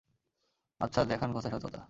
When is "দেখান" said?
1.05-1.29